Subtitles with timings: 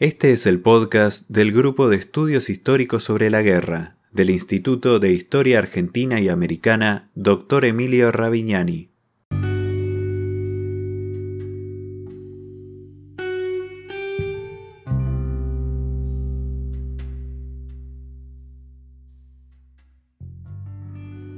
[0.00, 5.12] Este es el podcast del Grupo de Estudios Históricos sobre la Guerra del Instituto de
[5.12, 7.66] Historia Argentina y Americana Dr.
[7.66, 8.88] Emilio Ravignani.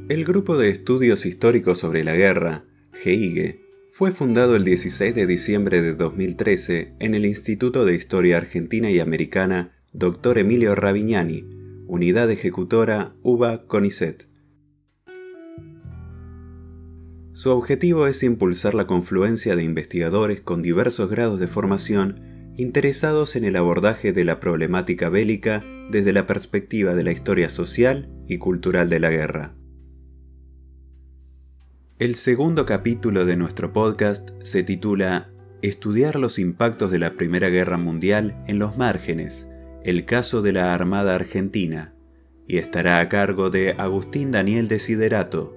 [0.09, 5.83] El Grupo de Estudios Históricos sobre la Guerra, GEIGE, fue fundado el 16 de diciembre
[5.83, 10.39] de 2013 en el Instituto de Historia Argentina y Americana Dr.
[10.39, 11.45] Emilio Ravignani,
[11.87, 14.31] Unidad Ejecutora UBA CONICET.
[17.35, 23.45] Su objetivo es impulsar la confluencia de investigadores con diversos grados de formación interesados en
[23.45, 28.89] el abordaje de la problemática bélica desde la perspectiva de la historia social y cultural
[28.89, 29.55] de la guerra.
[32.03, 35.31] El segundo capítulo de nuestro podcast se titula
[35.63, 39.47] Estudiar los impactos de la Primera Guerra Mundial en los márgenes,
[39.85, 41.95] el caso de la Armada Argentina,
[42.49, 45.57] y estará a cargo de Agustín Daniel Desiderato,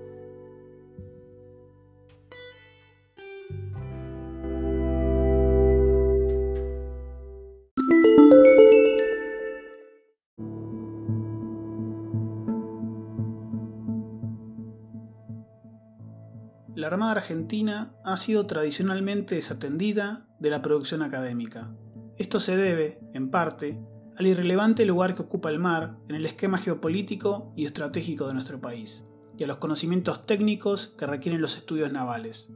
[16.76, 21.74] la Armada Argentina ha sido tradicionalmente desatendida de la producción académica.
[22.18, 23.80] Esto se debe, en parte,
[24.18, 28.60] al irrelevante lugar que ocupa el mar en el esquema geopolítico y estratégico de nuestro
[28.60, 29.06] país,
[29.38, 32.52] y a los conocimientos técnicos que requieren los estudios navales.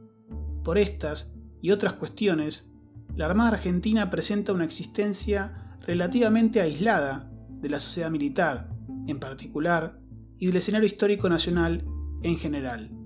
[0.64, 2.70] Por estas y otras cuestiones,
[3.16, 8.68] la Armada Argentina presenta una existencia relativamente aislada de la sociedad militar,
[9.06, 9.98] en particular,
[10.38, 11.86] y del escenario histórico nacional
[12.22, 12.99] en general.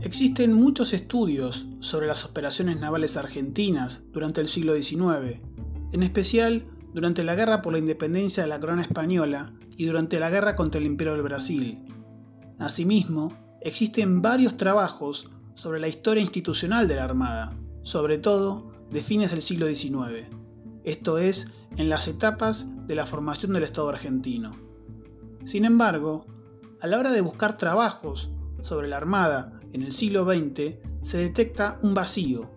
[0.00, 5.40] Existen muchos estudios sobre las operaciones navales argentinas durante el siglo XIX,
[5.92, 10.30] en especial durante la Guerra por la Independencia de la Corona Española y durante la
[10.30, 11.84] Guerra contra el Imperio del Brasil.
[12.58, 19.30] Asimismo, existen varios trabajos sobre la historia institucional de la Armada, sobre todo de fines
[19.30, 20.28] del siglo XIX,
[20.84, 24.52] esto es, en las etapas de la formación del Estado argentino.
[25.44, 26.26] Sin embargo,
[26.80, 28.30] a la hora de buscar trabajos
[28.62, 32.48] sobre la Armada en el siglo XX se detecta un vacío,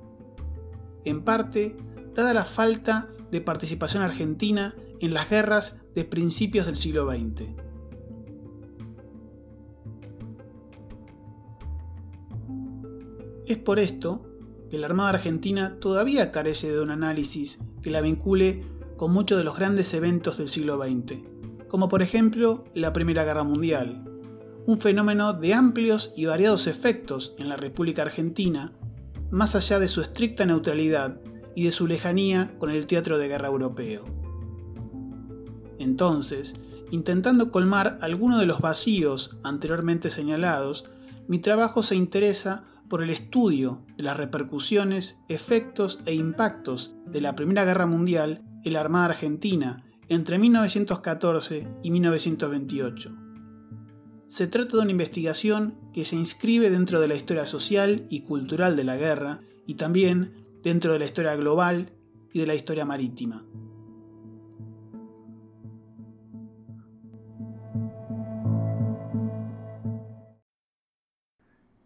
[1.03, 1.75] en parte
[2.13, 7.43] dada la falta de participación argentina en las guerras de principios del siglo XX.
[13.47, 14.23] Es por esto
[14.69, 18.63] que la Armada Argentina todavía carece de un análisis que la vincule
[18.95, 21.15] con muchos de los grandes eventos del siglo XX,
[21.67, 24.06] como por ejemplo la Primera Guerra Mundial,
[24.67, 28.73] un fenómeno de amplios y variados efectos en la República Argentina,
[29.31, 31.21] más allá de su estricta neutralidad
[31.55, 34.03] y de su lejanía con el teatro de guerra europeo.
[35.79, 36.55] Entonces,
[36.91, 40.91] intentando colmar alguno de los vacíos anteriormente señalados,
[41.29, 47.35] mi trabajo se interesa por el estudio de las repercusiones, efectos e impactos de la
[47.35, 53.26] Primera Guerra Mundial en la Armada Argentina entre 1914 y 1928.
[54.27, 58.75] Se trata de una investigación que se inscribe dentro de la historia social y cultural
[58.75, 61.93] de la guerra y también dentro de la historia global
[62.33, 63.45] y de la historia marítima.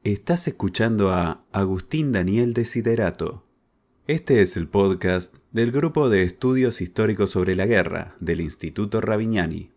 [0.04, 3.46] Estás escuchando a Agustín Daniel Desiderato.
[4.08, 9.71] Este es el podcast del Grupo de Estudios Históricos sobre la Guerra del Instituto Ravignani.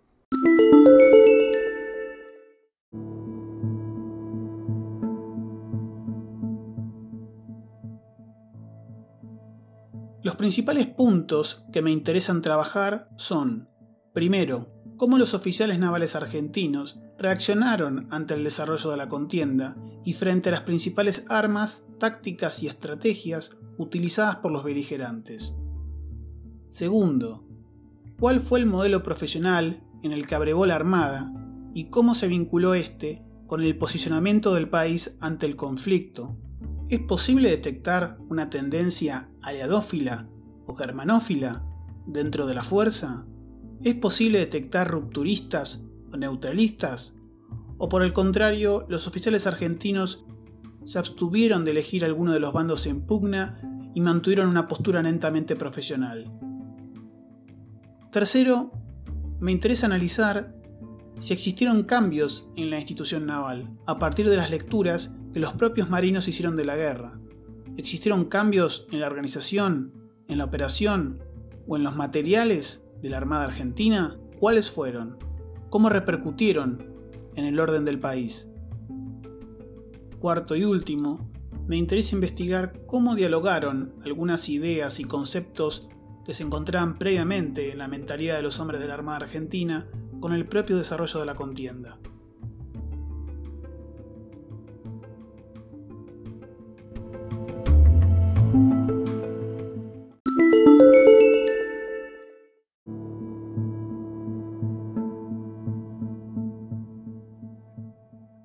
[10.25, 13.69] Los principales puntos que me interesan trabajar son,
[14.15, 20.49] primero, cómo los oficiales navales argentinos reaccionaron ante el desarrollo de la contienda y frente
[20.49, 25.55] a las principales armas, tácticas y estrategias utilizadas por los beligerantes.
[26.71, 27.47] Segundo,
[28.19, 31.35] cuál fue el modelo profesional en el que abrevó la Armada
[31.75, 36.39] y cómo se vinculó este con el posicionamiento del país ante el conflicto
[36.95, 40.29] ¿Es posible detectar una tendencia aliadófila
[40.65, 41.65] o germanófila
[42.07, 43.27] dentro de la fuerza?
[43.83, 47.17] ¿Es posible detectar rupturistas o neutralistas?
[47.79, 50.25] ¿O por el contrario, los oficiales argentinos
[50.85, 53.59] se abstuvieron de elegir alguno de los bandos en pugna
[53.93, 56.31] y mantuvieron una postura netamente profesional?
[58.13, 58.71] Tercero,
[59.41, 60.55] me interesa analizar
[61.19, 65.91] si existieron cambios en la institución naval a partir de las lecturas que los propios
[65.91, 67.21] marinos hicieron de la guerra,
[67.77, 69.93] ¿Existieron cambios en la organización,
[70.29, 71.25] en la operación
[71.67, 74.17] o en los materiales de la Armada Argentina?
[74.39, 75.19] ¿Cuáles fueron?
[75.71, 76.87] ¿Cómo repercutieron
[77.35, 78.47] en el orden del país?
[80.21, 81.29] Cuarto y último,
[81.67, 85.89] me interesa investigar cómo dialogaron algunas ideas y conceptos
[86.25, 89.89] que se encontraban previamente en la mentalidad de los hombres de la Armada Argentina
[90.21, 91.99] con el propio desarrollo de la contienda.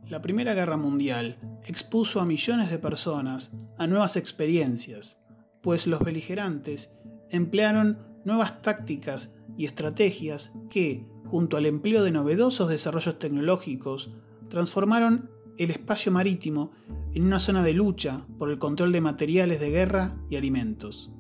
[0.09, 5.19] La Primera Guerra Mundial expuso a millones de personas a nuevas experiencias,
[5.61, 6.91] pues los beligerantes
[7.29, 14.11] emplearon nuevas tácticas y estrategias que, junto al empleo de novedosos desarrollos tecnológicos,
[14.49, 15.29] transformaron
[15.59, 16.71] el espacio marítimo
[17.13, 21.11] en una zona de lucha por el control de materiales de guerra y alimentos.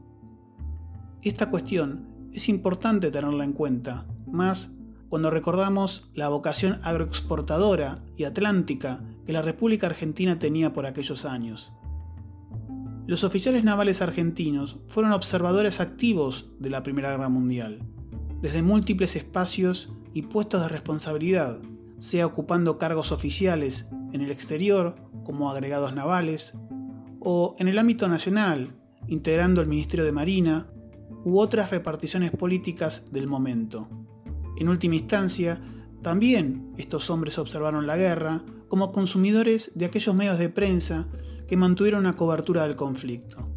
[1.21, 4.71] Esta cuestión es importante tenerla en cuenta, más
[5.09, 11.73] cuando recordamos la vocación agroexportadora y atlántica que la República Argentina tenía por aquellos años.
[13.07, 17.79] Los oficiales navales argentinos fueron observadores activos de la Primera Guerra Mundial,
[18.39, 21.59] desde múltiples espacios y puestos de responsabilidad,
[21.97, 26.53] sea ocupando cargos oficiales en el exterior como agregados navales,
[27.19, 28.75] o en el ámbito nacional,
[29.07, 30.67] integrando el Ministerio de Marina
[31.25, 33.89] u otras reparticiones políticas del momento.
[34.57, 35.61] En última instancia,
[36.01, 41.07] también estos hombres observaron la guerra como consumidores de aquellos medios de prensa
[41.47, 43.49] que mantuvieron una cobertura del conflicto.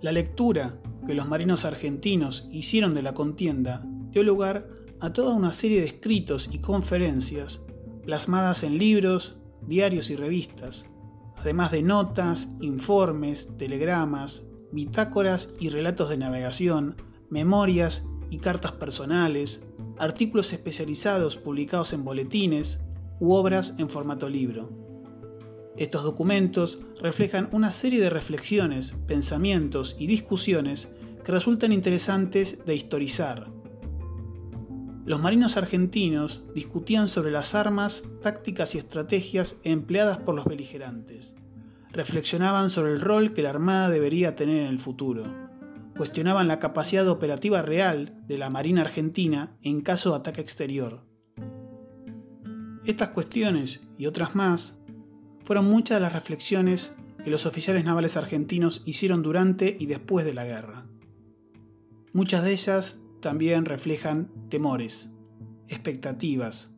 [0.00, 4.68] La lectura que los marinos argentinos hicieron de la contienda dio lugar
[5.00, 7.62] a toda una serie de escritos y conferencias
[8.04, 10.88] plasmadas en libros, diarios y revistas,
[11.36, 16.96] además de notas, informes, telegramas, bitácoras y relatos de navegación,
[17.30, 18.06] memorias
[18.38, 19.62] cartas personales,
[19.98, 22.80] artículos especializados publicados en boletines
[23.20, 24.70] u obras en formato libro.
[25.76, 30.88] Estos documentos reflejan una serie de reflexiones, pensamientos y discusiones
[31.24, 33.50] que resultan interesantes de historizar.
[35.04, 41.34] Los marinos argentinos discutían sobre las armas, tácticas y estrategias empleadas por los beligerantes.
[41.90, 45.43] Reflexionaban sobre el rol que la Armada debería tener en el futuro
[45.96, 51.04] cuestionaban la capacidad operativa real de la Marina Argentina en caso de ataque exterior.
[52.84, 54.78] Estas cuestiones y otras más
[55.44, 56.92] fueron muchas de las reflexiones
[57.22, 60.86] que los oficiales navales argentinos hicieron durante y después de la guerra.
[62.12, 65.10] Muchas de ellas también reflejan temores,
[65.68, 66.70] expectativas,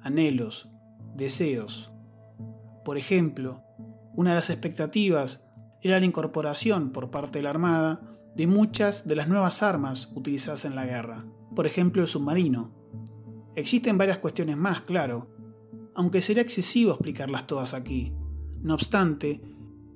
[0.00, 0.68] anhelos,
[1.14, 1.92] deseos.
[2.84, 3.62] Por ejemplo,
[4.14, 5.44] una de las expectativas
[5.80, 8.00] era la incorporación por parte de la Armada
[8.36, 11.24] de muchas de las nuevas armas utilizadas en la guerra,
[11.54, 12.72] por ejemplo el submarino.
[13.54, 15.28] Existen varias cuestiones más, claro,
[15.94, 18.12] aunque sería excesivo explicarlas todas aquí.
[18.62, 19.42] No obstante,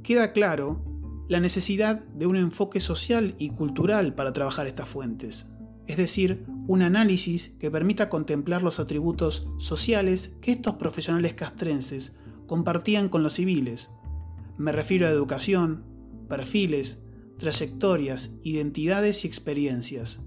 [0.03, 0.85] queda claro
[1.29, 5.47] la necesidad de un enfoque social y cultural para trabajar estas fuentes,
[5.87, 13.09] es decir, un análisis que permita contemplar los atributos sociales que estos profesionales castrenses compartían
[13.09, 13.91] con los civiles.
[14.59, 15.85] Me refiero a educación,
[16.28, 17.02] perfiles,
[17.38, 20.21] trayectorias, identidades y experiencias.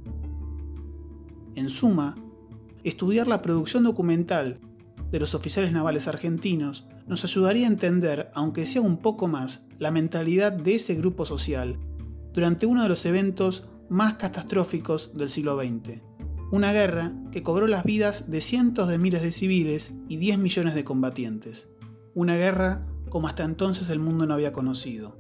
[1.56, 2.16] En suma,
[2.84, 4.60] estudiar la producción documental
[5.12, 9.92] de los oficiales navales argentinos nos ayudaría a entender, aunque sea un poco más, la
[9.92, 11.80] mentalidad de ese grupo social
[12.34, 16.01] durante uno de los eventos más catastróficos del siglo XX.
[16.51, 20.75] Una guerra que cobró las vidas de cientos de miles de civiles y 10 millones
[20.75, 21.70] de combatientes.
[22.13, 25.18] Una guerra como hasta entonces el mundo no había conocido.